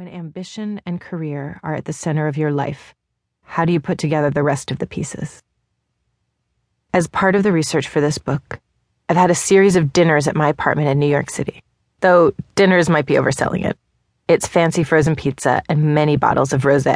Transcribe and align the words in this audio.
When 0.00 0.08
ambition 0.08 0.80
and 0.86 0.98
career 0.98 1.60
are 1.62 1.74
at 1.74 1.84
the 1.84 1.92
center 1.92 2.26
of 2.26 2.38
your 2.38 2.50
life, 2.50 2.94
how 3.42 3.66
do 3.66 3.72
you 3.74 3.80
put 3.80 3.98
together 3.98 4.30
the 4.30 4.42
rest 4.42 4.70
of 4.70 4.78
the 4.78 4.86
pieces? 4.86 5.42
As 6.94 7.06
part 7.06 7.34
of 7.34 7.42
the 7.42 7.52
research 7.52 7.86
for 7.86 8.00
this 8.00 8.16
book, 8.16 8.60
I've 9.10 9.18
had 9.18 9.30
a 9.30 9.34
series 9.34 9.76
of 9.76 9.92
dinners 9.92 10.26
at 10.26 10.34
my 10.34 10.48
apartment 10.48 10.88
in 10.88 10.98
New 10.98 11.06
York 11.06 11.28
City, 11.28 11.62
though 12.00 12.32
dinners 12.54 12.88
might 12.88 13.04
be 13.04 13.16
overselling 13.16 13.66
it. 13.66 13.76
It's 14.26 14.48
fancy 14.48 14.84
frozen 14.84 15.16
pizza 15.16 15.62
and 15.68 15.94
many 15.94 16.16
bottles 16.16 16.54
of 16.54 16.64
rose. 16.64 16.86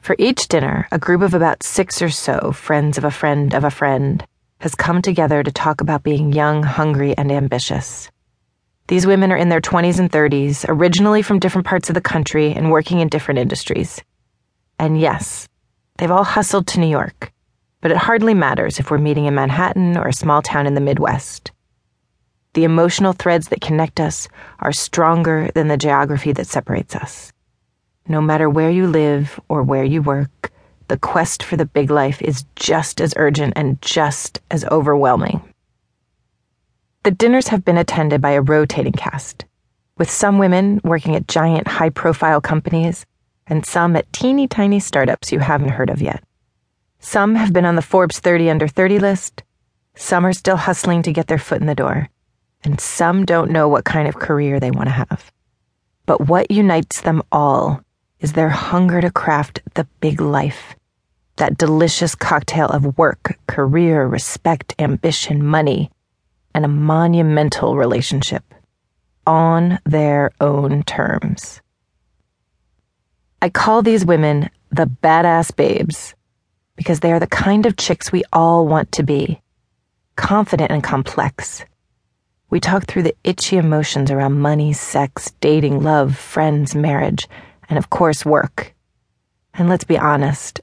For 0.00 0.16
each 0.18 0.48
dinner, 0.48 0.88
a 0.90 0.98
group 0.98 1.22
of 1.22 1.34
about 1.34 1.62
six 1.62 2.02
or 2.02 2.10
so 2.10 2.50
friends 2.50 2.98
of 2.98 3.04
a 3.04 3.12
friend 3.12 3.54
of 3.54 3.62
a 3.62 3.70
friend 3.70 4.26
has 4.58 4.74
come 4.74 5.02
together 5.02 5.44
to 5.44 5.52
talk 5.52 5.80
about 5.80 6.02
being 6.02 6.32
young, 6.32 6.64
hungry, 6.64 7.16
and 7.16 7.30
ambitious. 7.30 8.10
These 8.88 9.06
women 9.06 9.32
are 9.32 9.36
in 9.36 9.48
their 9.48 9.60
20s 9.60 9.98
and 9.98 10.10
30s, 10.10 10.64
originally 10.68 11.20
from 11.20 11.40
different 11.40 11.66
parts 11.66 11.90
of 11.90 11.94
the 11.94 12.00
country 12.00 12.52
and 12.52 12.70
working 12.70 13.00
in 13.00 13.08
different 13.08 13.40
industries. 13.40 14.00
And 14.78 15.00
yes, 15.00 15.48
they've 15.98 16.10
all 16.10 16.22
hustled 16.22 16.68
to 16.68 16.80
New 16.80 16.86
York, 16.86 17.32
but 17.80 17.90
it 17.90 17.96
hardly 17.96 18.32
matters 18.32 18.78
if 18.78 18.90
we're 18.90 18.98
meeting 18.98 19.26
in 19.26 19.34
Manhattan 19.34 19.96
or 19.96 20.06
a 20.06 20.12
small 20.12 20.40
town 20.40 20.68
in 20.68 20.74
the 20.74 20.80
Midwest. 20.80 21.50
The 22.54 22.62
emotional 22.62 23.12
threads 23.12 23.48
that 23.48 23.60
connect 23.60 23.98
us 23.98 24.28
are 24.60 24.72
stronger 24.72 25.50
than 25.54 25.66
the 25.66 25.76
geography 25.76 26.32
that 26.32 26.46
separates 26.46 26.94
us. 26.94 27.32
No 28.08 28.20
matter 28.20 28.48
where 28.48 28.70
you 28.70 28.86
live 28.86 29.40
or 29.48 29.64
where 29.64 29.84
you 29.84 30.00
work, 30.00 30.52
the 30.86 30.96
quest 30.96 31.42
for 31.42 31.56
the 31.56 31.66
big 31.66 31.90
life 31.90 32.22
is 32.22 32.44
just 32.54 33.00
as 33.00 33.14
urgent 33.16 33.54
and 33.56 33.82
just 33.82 34.40
as 34.52 34.64
overwhelming. 34.66 35.42
The 37.06 37.12
dinners 37.12 37.46
have 37.46 37.64
been 37.64 37.78
attended 37.78 38.20
by 38.20 38.32
a 38.32 38.40
rotating 38.40 38.90
cast, 38.90 39.44
with 39.96 40.10
some 40.10 40.38
women 40.38 40.80
working 40.82 41.14
at 41.14 41.28
giant 41.28 41.68
high 41.68 41.90
profile 41.90 42.40
companies 42.40 43.06
and 43.46 43.64
some 43.64 43.94
at 43.94 44.12
teeny 44.12 44.48
tiny 44.48 44.80
startups 44.80 45.30
you 45.30 45.38
haven't 45.38 45.68
heard 45.68 45.88
of 45.88 46.02
yet. 46.02 46.24
Some 46.98 47.36
have 47.36 47.52
been 47.52 47.64
on 47.64 47.76
the 47.76 47.80
Forbes 47.80 48.18
30 48.18 48.50
under 48.50 48.66
30 48.66 48.98
list, 48.98 49.44
some 49.94 50.26
are 50.26 50.32
still 50.32 50.56
hustling 50.56 51.02
to 51.02 51.12
get 51.12 51.28
their 51.28 51.38
foot 51.38 51.60
in 51.60 51.68
the 51.68 51.76
door, 51.76 52.08
and 52.64 52.80
some 52.80 53.24
don't 53.24 53.52
know 53.52 53.68
what 53.68 53.84
kind 53.84 54.08
of 54.08 54.16
career 54.16 54.58
they 54.58 54.72
want 54.72 54.88
to 54.88 55.06
have. 55.06 55.30
But 56.06 56.22
what 56.22 56.50
unites 56.50 57.02
them 57.02 57.22
all 57.30 57.82
is 58.18 58.32
their 58.32 58.48
hunger 58.48 59.00
to 59.00 59.12
craft 59.12 59.60
the 59.74 59.86
big 60.00 60.20
life. 60.20 60.74
That 61.36 61.56
delicious 61.56 62.16
cocktail 62.16 62.66
of 62.66 62.98
work, 62.98 63.38
career, 63.46 64.08
respect, 64.08 64.74
ambition, 64.80 65.46
money 65.46 65.92
and 66.56 66.64
a 66.64 66.68
monumental 66.68 67.76
relationship 67.76 68.42
on 69.26 69.78
their 69.84 70.30
own 70.40 70.82
terms. 70.84 71.60
I 73.42 73.50
call 73.50 73.82
these 73.82 74.06
women 74.06 74.48
the 74.70 74.86
badass 74.86 75.54
babes 75.54 76.14
because 76.74 77.00
they 77.00 77.12
are 77.12 77.20
the 77.20 77.26
kind 77.26 77.66
of 77.66 77.76
chicks 77.76 78.10
we 78.10 78.22
all 78.32 78.66
want 78.66 78.90
to 78.92 79.02
be 79.02 79.42
confident 80.16 80.70
and 80.70 80.82
complex. 80.82 81.62
We 82.48 82.58
talk 82.58 82.86
through 82.86 83.02
the 83.02 83.16
itchy 83.22 83.58
emotions 83.58 84.10
around 84.10 84.40
money, 84.40 84.72
sex, 84.72 85.32
dating, 85.42 85.82
love, 85.82 86.16
friends, 86.16 86.74
marriage, 86.74 87.28
and 87.68 87.78
of 87.78 87.90
course, 87.90 88.24
work. 88.24 88.74
And 89.52 89.68
let's 89.68 89.84
be 89.84 89.98
honest, 89.98 90.62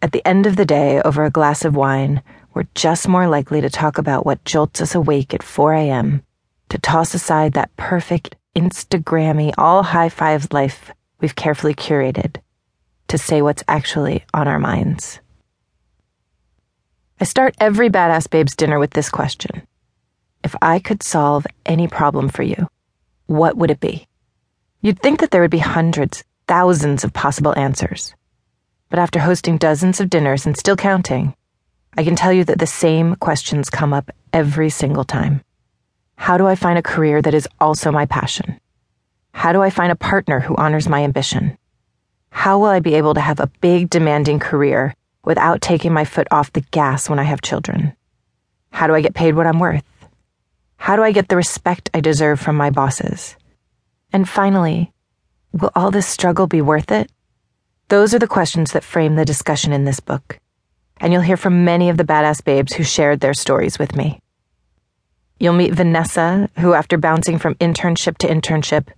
at 0.00 0.12
the 0.12 0.24
end 0.24 0.46
of 0.46 0.54
the 0.54 0.64
day, 0.64 1.02
over 1.02 1.24
a 1.24 1.30
glass 1.30 1.64
of 1.64 1.74
wine, 1.74 2.22
we're 2.54 2.68
just 2.74 3.08
more 3.08 3.26
likely 3.26 3.60
to 3.60 3.68
talk 3.68 3.98
about 3.98 4.24
what 4.24 4.44
jolts 4.44 4.80
us 4.80 4.94
awake 4.94 5.34
at 5.34 5.42
4 5.42 5.74
a.m., 5.74 6.22
to 6.68 6.78
toss 6.78 7.12
aside 7.12 7.52
that 7.52 7.76
perfect, 7.76 8.36
Instagrammy, 8.56 9.52
all 9.58 9.82
high 9.82 10.08
fives 10.08 10.52
life 10.52 10.92
we've 11.20 11.34
carefully 11.34 11.74
curated, 11.74 12.36
to 13.08 13.18
say 13.18 13.42
what's 13.42 13.64
actually 13.68 14.24
on 14.32 14.48
our 14.48 14.58
minds. 14.58 15.20
I 17.20 17.24
start 17.24 17.54
every 17.58 17.90
Badass 17.90 18.30
Babes 18.30 18.56
dinner 18.56 18.78
with 18.78 18.90
this 18.90 19.10
question 19.10 19.62
If 20.42 20.54
I 20.62 20.78
could 20.78 21.02
solve 21.02 21.46
any 21.66 21.88
problem 21.88 22.28
for 22.28 22.42
you, 22.42 22.68
what 23.26 23.56
would 23.56 23.70
it 23.70 23.80
be? 23.80 24.06
You'd 24.80 25.00
think 25.00 25.20
that 25.20 25.30
there 25.30 25.40
would 25.40 25.50
be 25.50 25.58
hundreds, 25.58 26.24
thousands 26.46 27.04
of 27.04 27.12
possible 27.12 27.56
answers. 27.56 28.14
But 28.90 28.98
after 28.98 29.18
hosting 29.18 29.58
dozens 29.58 30.00
of 30.00 30.10
dinners 30.10 30.46
and 30.46 30.56
still 30.56 30.76
counting, 30.76 31.34
I 31.96 32.02
can 32.02 32.16
tell 32.16 32.32
you 32.32 32.42
that 32.44 32.58
the 32.58 32.66
same 32.66 33.14
questions 33.16 33.70
come 33.70 33.92
up 33.92 34.10
every 34.32 34.68
single 34.68 35.04
time. 35.04 35.44
How 36.16 36.36
do 36.36 36.46
I 36.46 36.56
find 36.56 36.76
a 36.76 36.82
career 36.82 37.22
that 37.22 37.34
is 37.34 37.48
also 37.60 37.92
my 37.92 38.04
passion? 38.04 38.58
How 39.32 39.52
do 39.52 39.62
I 39.62 39.70
find 39.70 39.92
a 39.92 39.96
partner 39.96 40.40
who 40.40 40.56
honors 40.56 40.88
my 40.88 41.04
ambition? 41.04 41.56
How 42.30 42.58
will 42.58 42.66
I 42.66 42.80
be 42.80 42.94
able 42.94 43.14
to 43.14 43.20
have 43.20 43.38
a 43.38 43.50
big, 43.60 43.90
demanding 43.90 44.40
career 44.40 44.94
without 45.24 45.60
taking 45.60 45.92
my 45.92 46.04
foot 46.04 46.26
off 46.32 46.52
the 46.52 46.62
gas 46.72 47.08
when 47.08 47.20
I 47.20 47.24
have 47.24 47.42
children? 47.42 47.94
How 48.72 48.88
do 48.88 48.94
I 48.94 49.00
get 49.00 49.14
paid 49.14 49.36
what 49.36 49.46
I'm 49.46 49.60
worth? 49.60 49.84
How 50.76 50.96
do 50.96 51.02
I 51.02 51.12
get 51.12 51.28
the 51.28 51.36
respect 51.36 51.90
I 51.94 52.00
deserve 52.00 52.40
from 52.40 52.56
my 52.56 52.70
bosses? 52.70 53.36
And 54.12 54.28
finally, 54.28 54.92
will 55.52 55.70
all 55.76 55.92
this 55.92 56.08
struggle 56.08 56.48
be 56.48 56.60
worth 56.60 56.90
it? 56.90 57.08
Those 57.88 58.14
are 58.14 58.18
the 58.18 58.26
questions 58.26 58.72
that 58.72 58.82
frame 58.82 59.14
the 59.14 59.24
discussion 59.24 59.72
in 59.72 59.84
this 59.84 60.00
book 60.00 60.40
and 60.98 61.12
you'll 61.12 61.22
hear 61.22 61.36
from 61.36 61.64
many 61.64 61.88
of 61.88 61.96
the 61.96 62.04
badass 62.04 62.42
babes 62.44 62.72
who 62.72 62.82
shared 62.82 63.20
their 63.20 63.34
stories 63.34 63.78
with 63.78 63.96
me. 63.96 64.20
You'll 65.38 65.54
meet 65.54 65.74
Vanessa, 65.74 66.48
who, 66.58 66.74
after 66.74 66.96
bouncing 66.96 67.38
from 67.38 67.56
internship 67.56 68.18
to 68.18 68.28
internship, 68.28 68.88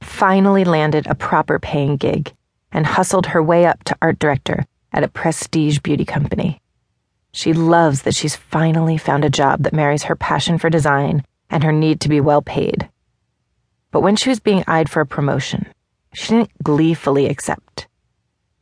finally 0.00 0.64
landed 0.64 1.06
a 1.06 1.14
proper 1.14 1.58
paying 1.58 1.96
gig 1.96 2.34
and 2.72 2.86
hustled 2.86 3.26
her 3.26 3.42
way 3.42 3.66
up 3.66 3.84
to 3.84 3.96
art 4.02 4.18
director 4.18 4.66
at 4.92 5.04
a 5.04 5.08
prestige 5.08 5.78
beauty 5.78 6.04
company. 6.04 6.60
She 7.32 7.52
loves 7.52 8.02
that 8.02 8.16
she's 8.16 8.36
finally 8.36 8.98
found 8.98 9.24
a 9.24 9.30
job 9.30 9.62
that 9.62 9.72
marries 9.72 10.04
her 10.04 10.16
passion 10.16 10.58
for 10.58 10.70
design 10.70 11.24
and 11.50 11.62
her 11.62 11.72
need 11.72 12.00
to 12.00 12.08
be 12.08 12.20
well 12.20 12.42
paid. 12.42 12.88
But 13.90 14.00
when 14.00 14.16
she 14.16 14.28
was 14.28 14.40
being 14.40 14.64
eyed 14.66 14.90
for 14.90 15.00
a 15.00 15.06
promotion, 15.06 15.66
she 16.12 16.34
didn't 16.34 16.62
gleefully 16.62 17.26
accept. 17.26 17.77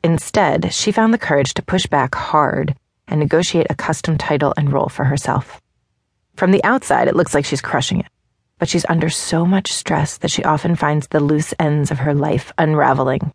Instead, 0.06 0.72
she 0.72 0.92
found 0.92 1.12
the 1.12 1.18
courage 1.18 1.52
to 1.52 1.64
push 1.64 1.84
back 1.88 2.14
hard 2.14 2.76
and 3.08 3.18
negotiate 3.18 3.66
a 3.68 3.74
custom 3.74 4.16
title 4.16 4.54
and 4.56 4.72
role 4.72 4.88
for 4.88 5.02
herself. 5.02 5.60
From 6.36 6.52
the 6.52 6.62
outside, 6.62 7.08
it 7.08 7.16
looks 7.16 7.34
like 7.34 7.44
she's 7.44 7.60
crushing 7.60 7.98
it, 7.98 8.06
but 8.60 8.68
she's 8.68 8.86
under 8.88 9.10
so 9.10 9.44
much 9.44 9.72
stress 9.72 10.16
that 10.18 10.30
she 10.30 10.44
often 10.44 10.76
finds 10.76 11.08
the 11.08 11.18
loose 11.18 11.52
ends 11.58 11.90
of 11.90 11.98
her 11.98 12.14
life 12.14 12.52
unraveling. 12.56 13.32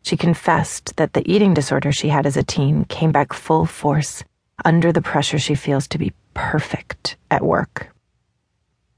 She 0.00 0.16
confessed 0.16 0.96
that 0.96 1.12
the 1.12 1.30
eating 1.30 1.52
disorder 1.52 1.92
she 1.92 2.08
had 2.08 2.24
as 2.24 2.38
a 2.38 2.42
teen 2.42 2.86
came 2.86 3.12
back 3.12 3.34
full 3.34 3.66
force 3.66 4.24
under 4.64 4.92
the 4.92 5.02
pressure 5.02 5.38
she 5.38 5.54
feels 5.54 5.86
to 5.88 5.98
be 5.98 6.14
perfect 6.32 7.18
at 7.30 7.44
work. 7.44 7.94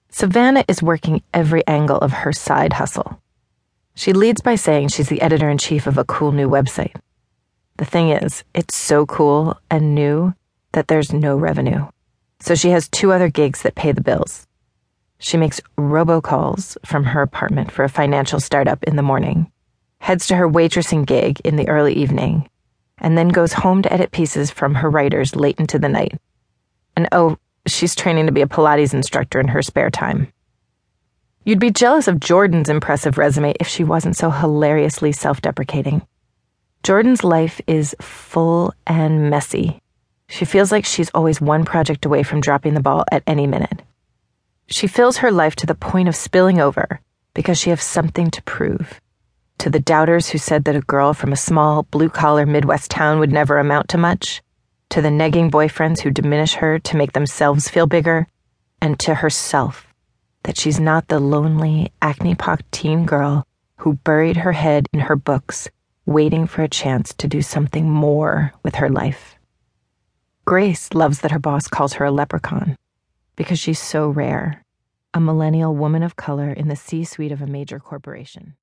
Savannah 0.08 0.64
is 0.68 0.84
working 0.84 1.20
every 1.34 1.66
angle 1.66 1.98
of 1.98 2.12
her 2.12 2.32
side 2.32 2.74
hustle. 2.74 3.20
She 3.94 4.12
leads 4.12 4.40
by 4.40 4.54
saying 4.54 4.88
she's 4.88 5.08
the 5.08 5.20
editor 5.20 5.50
in 5.50 5.58
chief 5.58 5.86
of 5.86 5.98
a 5.98 6.04
cool 6.04 6.32
new 6.32 6.48
website. 6.48 6.94
The 7.76 7.84
thing 7.84 8.10
is, 8.10 8.44
it's 8.54 8.76
so 8.76 9.06
cool 9.06 9.58
and 9.70 9.94
new 9.94 10.34
that 10.72 10.88
there's 10.88 11.12
no 11.12 11.36
revenue. 11.36 11.86
So 12.40 12.54
she 12.54 12.70
has 12.70 12.88
two 12.88 13.12
other 13.12 13.28
gigs 13.28 13.62
that 13.62 13.74
pay 13.74 13.92
the 13.92 14.00
bills. 14.00 14.46
She 15.18 15.36
makes 15.36 15.60
robocalls 15.78 16.76
from 16.84 17.04
her 17.04 17.22
apartment 17.22 17.70
for 17.70 17.84
a 17.84 17.88
financial 17.88 18.40
startup 18.40 18.82
in 18.84 18.96
the 18.96 19.02
morning, 19.02 19.52
heads 19.98 20.26
to 20.26 20.36
her 20.36 20.48
waitressing 20.48 21.06
gig 21.06 21.40
in 21.44 21.56
the 21.56 21.68
early 21.68 21.94
evening, 21.94 22.48
and 22.98 23.16
then 23.16 23.28
goes 23.28 23.52
home 23.52 23.82
to 23.82 23.92
edit 23.92 24.10
pieces 24.10 24.50
from 24.50 24.74
her 24.74 24.90
writers 24.90 25.36
late 25.36 25.60
into 25.60 25.78
the 25.78 25.88
night. 25.88 26.18
And 26.96 27.08
oh, 27.12 27.38
she's 27.66 27.94
training 27.94 28.26
to 28.26 28.32
be 28.32 28.42
a 28.42 28.46
Pilates 28.46 28.94
instructor 28.94 29.38
in 29.38 29.48
her 29.48 29.62
spare 29.62 29.90
time. 29.90 30.32
You'd 31.44 31.58
be 31.58 31.72
jealous 31.72 32.06
of 32.06 32.20
Jordan's 32.20 32.68
impressive 32.68 33.18
resume 33.18 33.54
if 33.58 33.66
she 33.66 33.82
wasn't 33.82 34.16
so 34.16 34.30
hilariously 34.30 35.10
self 35.10 35.42
deprecating. 35.42 36.06
Jordan's 36.84 37.24
life 37.24 37.60
is 37.66 37.96
full 38.00 38.72
and 38.86 39.28
messy. 39.28 39.80
She 40.28 40.44
feels 40.44 40.70
like 40.70 40.84
she's 40.84 41.10
always 41.12 41.40
one 41.40 41.64
project 41.64 42.06
away 42.06 42.22
from 42.22 42.40
dropping 42.40 42.74
the 42.74 42.80
ball 42.80 43.04
at 43.10 43.24
any 43.26 43.48
minute. 43.48 43.82
She 44.68 44.86
fills 44.86 45.16
her 45.16 45.32
life 45.32 45.56
to 45.56 45.66
the 45.66 45.74
point 45.74 46.08
of 46.08 46.14
spilling 46.14 46.60
over 46.60 47.00
because 47.34 47.58
she 47.58 47.70
has 47.70 47.82
something 47.82 48.30
to 48.30 48.42
prove. 48.42 49.00
To 49.58 49.68
the 49.68 49.80
doubters 49.80 50.28
who 50.28 50.38
said 50.38 50.64
that 50.64 50.76
a 50.76 50.80
girl 50.80 51.12
from 51.12 51.32
a 51.32 51.36
small, 51.36 51.82
blue 51.84 52.08
collar 52.08 52.46
Midwest 52.46 52.92
town 52.92 53.18
would 53.18 53.32
never 53.32 53.58
amount 53.58 53.88
to 53.88 53.98
much, 53.98 54.42
to 54.90 55.02
the 55.02 55.08
negging 55.08 55.50
boyfriends 55.50 56.00
who 56.00 56.10
diminish 56.10 56.54
her 56.54 56.78
to 56.78 56.96
make 56.96 57.12
themselves 57.12 57.68
feel 57.68 57.88
bigger, 57.88 58.28
and 58.80 58.98
to 59.00 59.16
herself 59.16 59.91
that 60.44 60.58
she's 60.58 60.80
not 60.80 61.08
the 61.08 61.20
lonely, 61.20 61.92
acne 62.00 62.34
pocked 62.34 62.70
teen 62.72 63.06
girl 63.06 63.46
who 63.76 63.94
buried 63.94 64.36
her 64.36 64.52
head 64.52 64.86
in 64.92 65.00
her 65.00 65.16
books, 65.16 65.68
waiting 66.06 66.46
for 66.46 66.62
a 66.62 66.68
chance 66.68 67.12
to 67.14 67.28
do 67.28 67.42
something 67.42 67.88
more 67.88 68.52
with 68.62 68.76
her 68.76 68.88
life. 68.88 69.36
Grace 70.44 70.92
loves 70.92 71.20
that 71.20 71.30
her 71.30 71.38
boss 71.38 71.68
calls 71.68 71.94
her 71.94 72.04
a 72.04 72.10
leprechaun 72.10 72.76
because 73.36 73.58
she's 73.58 73.78
so 73.78 74.08
rare, 74.08 74.64
a 75.14 75.20
millennial 75.20 75.74
woman 75.74 76.02
of 76.02 76.16
color 76.16 76.50
in 76.50 76.68
the 76.68 76.76
C 76.76 77.04
suite 77.04 77.32
of 77.32 77.42
a 77.42 77.46
major 77.46 77.78
corporation. 77.78 78.54